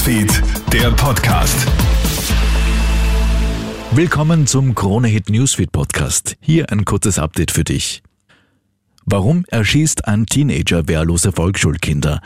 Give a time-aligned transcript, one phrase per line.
[0.00, 1.66] Newsfeed, der Podcast.
[3.90, 6.38] Willkommen zum Krone Hit Newsfeed Podcast.
[6.40, 8.02] Hier ein kurzes Update für dich.
[9.04, 12.22] Warum erschießt ein Teenager wehrlose Volksschulkinder?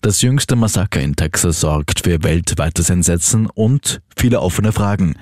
[0.00, 5.16] Das jüngste Massaker in Texas sorgt für weltweites Entsetzen und viele offene Fragen.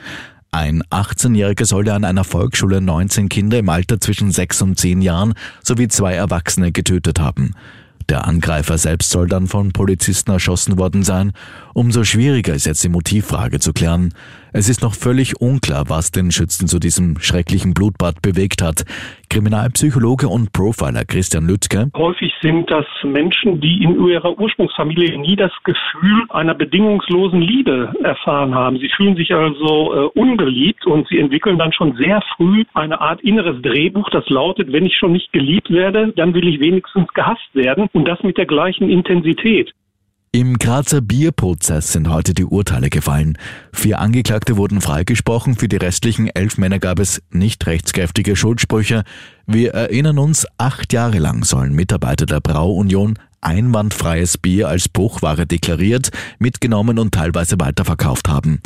[0.53, 5.35] Ein 18-Jähriger solle an einer Volksschule 19 Kinder im Alter zwischen 6 und 10 Jahren
[5.61, 7.57] sowie zwei Erwachsene getötet haben.
[8.09, 11.33] Der Angreifer selbst soll dann von Polizisten erschossen worden sein.
[11.75, 14.15] Umso schwieriger ist jetzt die Motivfrage zu klären.
[14.59, 18.87] Es ist noch völlig unklar, was den Schützen zu diesem schrecklichen Blutbad bewegt hat.
[19.29, 21.91] Kriminalpsychologe und Profiler Christian Lüttke.
[21.95, 28.55] Häufig sind das Menschen, die in ihrer Ursprungsfamilie nie das Gefühl einer bedingungslosen Liebe erfahren
[28.55, 28.79] haben.
[28.79, 33.21] Sie fühlen sich also äh, ungeliebt und sie entwickeln dann schon sehr früh eine Art
[33.21, 37.55] inneres Drehbuch, das lautet, wenn ich schon nicht geliebt werde, dann will ich wenigstens gehasst
[37.55, 39.75] werden und das mit der gleichen Intensität.
[40.33, 43.39] Im Grazer Bierprozess sind heute die Urteile gefallen.
[43.73, 49.05] Vier Angeklagte wurden freigesprochen, für die restlichen elf Männer gab es nicht rechtskräftige Schuldsprüche.
[49.47, 56.11] Wir erinnern uns, acht Jahre lang sollen Mitarbeiter der Brauunion einwandfreies Bier als Bruchware deklariert,
[56.39, 58.61] mitgenommen und teilweise weiterverkauft haben.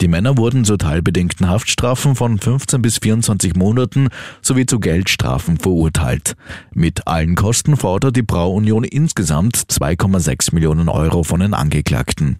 [0.00, 4.08] Die Männer wurden zu teilbedingten Haftstrafen von 15 bis 24 Monaten
[4.40, 6.34] sowie zu Geldstrafen verurteilt.
[6.72, 12.38] Mit allen Kosten fordert die Brauunion insgesamt 2,6 Millionen Euro von den Angeklagten.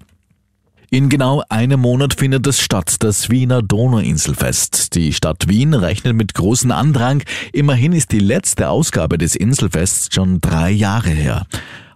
[0.94, 4.94] In genau einem Monat findet es statt, das Wiener Donauinselfest.
[4.94, 7.22] Die Stadt Wien rechnet mit großem Andrang.
[7.55, 11.47] Immerhin ist die letzte Ausgabe des Inselfests schon drei Jahre her.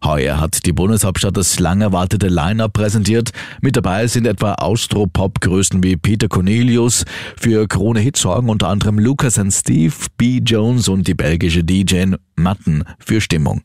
[0.05, 3.30] Heuer hat die Bundeshauptstadt das lang erwartete Line-Up präsentiert.
[3.61, 7.05] Mit dabei sind etwa Austro-Pop-Größen wie Peter Cornelius.
[7.36, 10.41] Für Krone Hit sorgen unter anderem Lucas and Steve, B.
[10.44, 13.62] Jones und die belgische DJ Matten für Stimmung.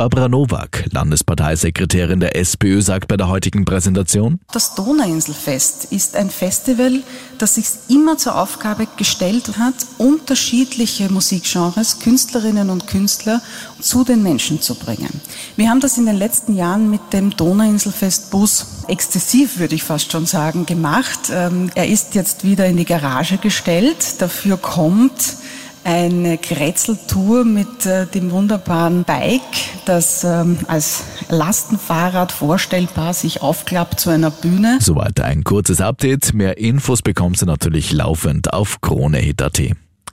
[0.00, 4.40] Barbara Nowak, Landesparteisekretärin der SPÖ, sagt bei der heutigen Präsentation.
[4.50, 7.02] Das Donauinselfest ist ein Festival,
[7.36, 13.42] das sich immer zur Aufgabe gestellt hat, unterschiedliche Musikgenres, Künstlerinnen und Künstler
[13.78, 15.20] zu den Menschen zu bringen.
[15.56, 20.24] Wir haben das in den letzten Jahren mit dem Donauinselfest-Bus exzessiv, würde ich fast schon
[20.24, 21.28] sagen, gemacht.
[21.30, 24.22] Ähm, er ist jetzt wieder in die Garage gestellt.
[24.22, 25.36] Dafür kommt
[25.84, 29.40] eine Grätzeltour mit äh, dem wunderbaren Bike,
[29.86, 34.78] das ähm, als Lastenfahrrad vorstellbar sich aufklappt zu einer Bühne.
[34.80, 36.34] Soweit ein kurzes Update.
[36.34, 39.60] Mehr Infos bekommst du natürlich laufend auf KroneHit.at.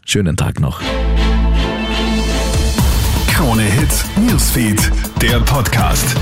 [0.06, 0.82] Schönen Tag noch.
[3.28, 4.92] Krone Hit Newsfeed,
[5.22, 6.16] der Podcast.